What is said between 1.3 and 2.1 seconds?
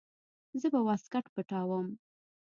پټاووم.